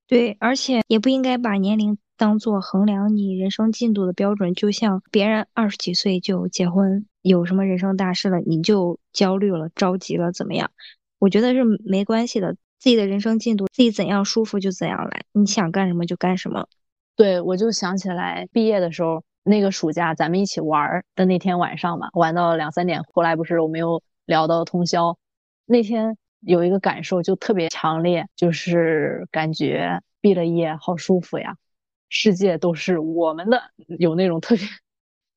[0.07, 4.53] 对，而且也不应该把年龄当做衡量你人生进度的标准。
[4.53, 10.71] 就像别人二十几岁就结婚，有什么人生大事了，你就焦虑了、着急了，怎么样？
[11.19, 16.67] 我觉得是没关系的，自己的人生进度，自己怎样舒服就怎样来，你想干什么就干什么。
[17.15, 19.23] 对，我就想起来毕业的时候。
[19.47, 25.19] 那个暑假咱们一起玩的那天晚上嘛，玩到两三点，后来不是我们又聊到通宵。
[25.67, 31.57] 那天有一个感受就特别强烈，就是感觉毕了业好舒服呀，
[32.09, 33.61] 世界都是我们的，
[33.99, 34.65] 有那种特别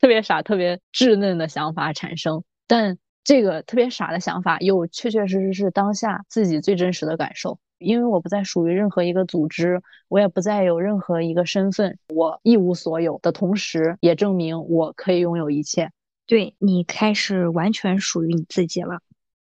[0.01, 2.45] 特别傻、特别稚嫩的想法产生。
[2.67, 7.59] 但这个特别傻的想法，又确确实实是当下自己最真实的感受。
[7.79, 15.93] 因为我不再属于任何一个组织，我也不再有任何一个身份，我一无所有的同时，也证明我可以拥有一切。
[16.27, 19.01] 对你开始完全属于你自己了。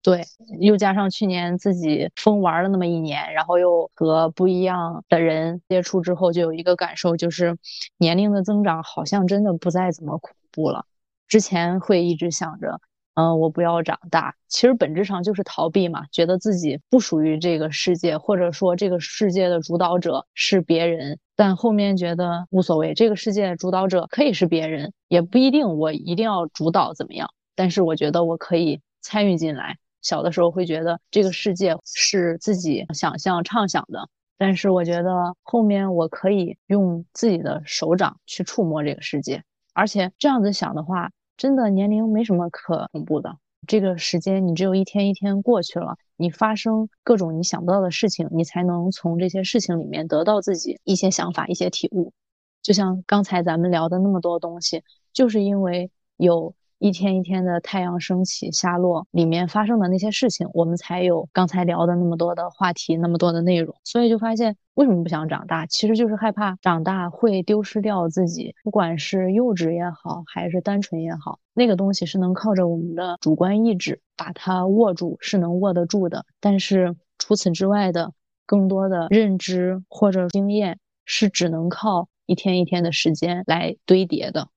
[0.02, 0.24] 对，
[0.60, 7.56] 又加上去年自己疯玩了那么一年，然后又和不一样的人接触之后，就有一个感受，就是
[7.98, 10.86] 年龄的增长好像真的不再怎么恐怖了。
[11.28, 12.80] 之前会一直想着。
[13.14, 21.18] 嗯，我不要长大，其实本质上就是逃避嘛，觉得自己不属于这个世界，或者说这个世界的主导者是别人。
[21.34, 27.28] 但后面觉得无所谓，这个世界主导者可以是别人，也不一定我一定要主导怎么样。
[27.56, 29.76] 但是我觉得我可以参与进来。
[30.02, 39.42] 小的时候会觉得这个世界是自己想象畅想的，但是我觉得后面我可以用自己的手掌去触摸这个世界，
[39.74, 41.10] 而且这样子想的话。
[41.36, 52.12] 真的年龄没什么可恐怖的，这个时间你只有一天一天过去了，你发生各种你想不到的事情，你才能从这些事情里面得到自己一些想法、一些体悟。
[52.60, 54.84] 就像刚才咱们聊的那么多东西，
[55.14, 56.54] 就是因为有。
[56.80, 63.74] 一天一天的太阳升起下落，里面发生的那些事情，我们才有刚才聊的那么多的话题，那么多的内容。
[63.84, 65.66] 所以就发现，为什么不想长大？
[65.66, 76.24] 其实就是害怕长大会丢失掉自己，不管是幼稚也好，还是单纯也好，那个东西是能靠着我们的主观意志把它握住，是能握得住的。
[76.40, 78.14] 但是除此之外的
[78.46, 84.48] 更多的认知或者经验，是只能靠一天一天的时间来堆叠的。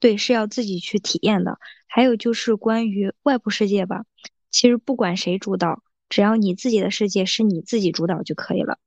[0.00, 1.58] 对，是要自己去体验的。
[1.86, 4.04] 还有就是关于外部世界吧，
[4.50, 8.78] 其实不管谁主导，只要你自己的世界是你自己主导就可以了。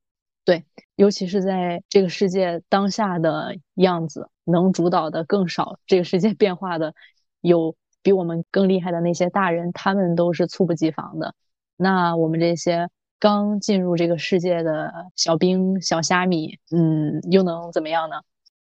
[0.46, 5.80] 对，尤其是在这个世界当下的样子，能主导的更少。
[5.86, 6.96] 这个世界变化的
[7.42, 11.36] 有比我们更厉害的那些大人，他们都是猝不及防的。
[11.78, 12.90] 那我们这些
[13.20, 18.22] 刚进入这个世界的小兵、小虾米，嗯，又能怎么样呢？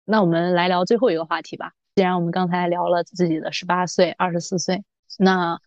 [0.05, 1.73] 那我们来聊最后一个话题吧。
[1.95, 4.83] 既然我们刚才聊了自己的十八岁、二十四岁，
[5.19, 5.61] 那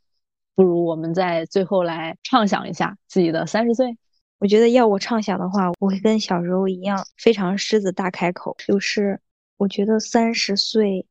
[0.55, 3.97] 不如我们在最后来畅想一下自己的三十岁。
[4.39, 9.19] 我觉得要我畅想的话，我会跟小时候一样，非常狮子大开口，就是
[9.57, 11.07] 我觉得三十岁，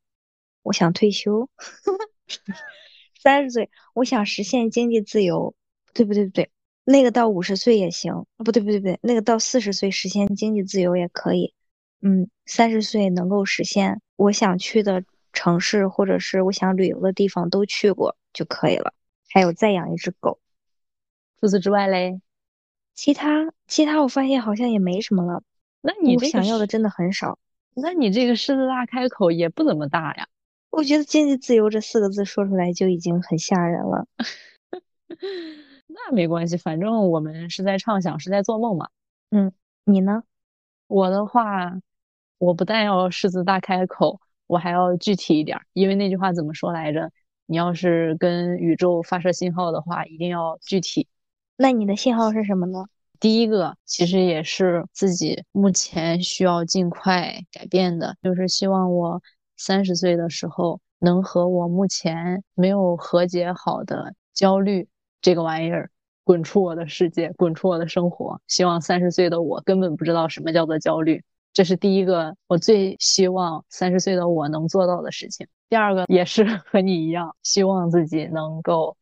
[0.62, 1.49] 我想退休。
[3.23, 5.55] 三十岁，我想实现经济自由。
[5.97, 6.25] 对不对？
[6.25, 6.51] 不对，
[6.83, 8.27] 那个到五十岁也行。
[8.39, 11.55] 不对，不对，不对，那个到四十岁实现经济自由也可以。
[12.07, 15.02] 嗯，三十岁能够实现我想去的
[15.32, 18.92] 城市，或者是我想旅游的地方都去过就可以了。
[19.30, 20.38] 还有再养一只狗。
[21.40, 22.20] 除此之外嘞，
[22.94, 25.42] 其他其他我发现好像也没什么了。
[25.80, 27.38] 那你想要的真的很少。
[27.72, 30.28] 那你这个狮子大开口也不怎么大呀。
[30.68, 34.07] 我觉得经济自由这四个字说出来就已经很吓人了。
[35.88, 38.90] 那没关系，反正我们是在畅想，是在做梦嘛。
[39.30, 39.52] 嗯，
[39.84, 40.24] 你呢？
[40.86, 41.80] 我的话。
[42.39, 47.11] 我不但要狮子大开口，我还要具体一点，因为那句话怎么说来着？
[47.47, 51.09] 你要是跟宇宙发射信号的话，一定要具体。
[51.57, 52.85] 那你的信号是什么呢？
[53.20, 59.22] 第一个其实也是自己目前需要尽快改变的，就是希望我
[59.57, 64.89] 三十岁的时候能和我目前没有和解好的焦虑
[65.22, 65.91] 这个玩意儿
[66.24, 68.41] 滚出我的世界，滚出我的生活。
[68.49, 71.22] 希望三十岁的我根本不知道什么叫做焦虑。
[71.55, 75.46] 这是第一个，我最希望三十岁的我能做到的事情。
[75.68, 78.96] 第二个也是 和你一样，希望自己能够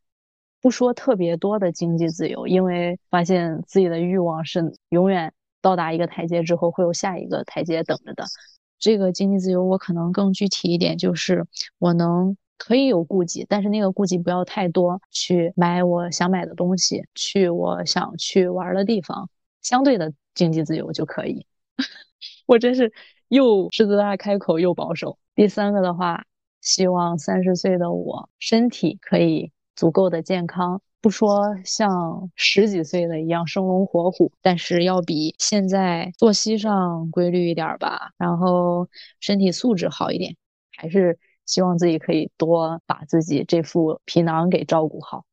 [0.61, 5.33] 不说特别多的经济自由，因为发现自己的欲望是永远
[5.63, 8.23] 到达一个台阶之后会有下一个台阶等着的。
[8.77, 11.47] 这个经济自由，我可能更具体一点，就是
[11.79, 19.27] 我能可以有顾忌，但是那个顾忌不要太多，去买我想买的东西，去我想去玩的地方，
[19.63, 21.47] 相对的经济自由就可以。
[22.45, 22.91] 我真是
[23.27, 25.17] 又狮子大开口又保守。
[25.35, 26.25] 第三个的话，
[26.61, 38.87] 希望三十岁的我身体可以足够的健康，不说像十几岁的一样生龙活虎，但是要比现在作息上规律一点吧，然后
[39.19, 40.35] 身体素质好一点，
[40.77, 45.25] 还是希望自己可以多把自己这副皮囊给照顾好。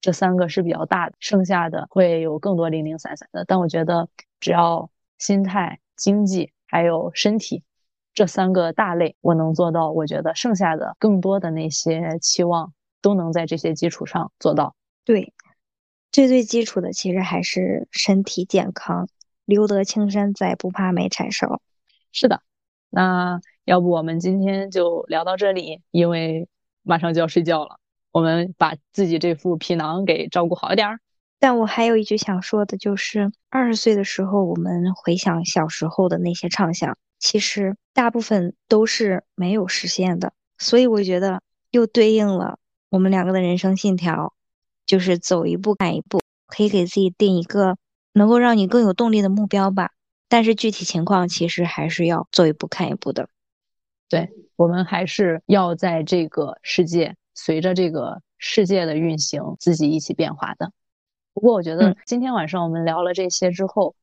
[0.00, 4.08] 这三个是比较大的，剩下的会有更多零零散散的，但我觉得
[4.40, 5.78] 只要心态。
[6.00, 7.62] 经济还有身体
[8.14, 9.90] 这三个大类，我能做到。
[9.90, 12.72] 我觉得剩下的更多的那些期望，
[13.02, 14.74] 都能在这些基础上做到。
[15.04, 15.34] 对，
[16.10, 19.08] 最最基础的其实还是身体健康，
[19.44, 21.60] 留得青山在，不怕没柴烧。
[22.12, 22.40] 是的，
[22.88, 26.48] 那要不我们今天就聊到这里，因为
[26.82, 27.78] 马上就要睡觉了，
[28.10, 31.00] 我们把自己这副皮囊给照顾好一点儿。
[31.40, 40.34] 但我还有一句想说的，就是二十岁的时候，我们回想小时候的那些畅想，其实大部分都是没有实现的。
[40.58, 42.58] 所以我觉得又对应了
[42.90, 44.34] 我们两个的人生信条，
[44.84, 47.78] 就是走一步看一步，可以给自己定一个
[48.12, 49.92] 能够让你更有动力的目标吧。
[50.28, 53.30] 但是具体情况其实还是要走一步看一步的。
[54.10, 60.72] 对我们还是要在这个世界，随着这个世界的运行，自己一起变化的。
[61.32, 63.94] 不过我觉得今天晚上我们聊了这些之后，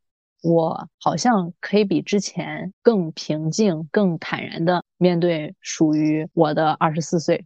[0.44, 7.46] 我好像可以比之前更平静、更坦然的面对属于我的二十四岁。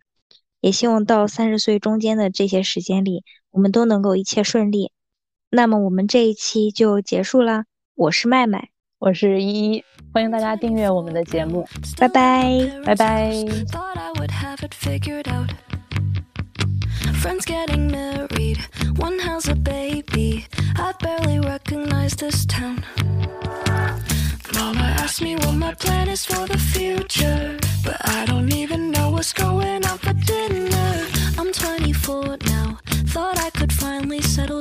[0.59, 4.91] 也希望到三十岁中间的这些时间里，我们都能够一切顺利。
[5.49, 7.65] 那么我们这一期就结束啦。
[7.95, 8.69] 我是麦麦，
[8.99, 11.65] 我是依依，欢迎大家订阅我们的节目。
[11.97, 13.33] 拜拜，拜拜。
[17.21, 18.57] Friends getting married,
[18.95, 20.47] one has a baby.
[20.75, 22.83] I barely recognize this town.
[24.55, 27.59] Mama asked me what my plan is for the future.
[27.83, 31.05] But I don't even know what's going on for dinner.
[31.37, 32.79] I'm 24 now.
[33.13, 34.60] Thought I could finally settle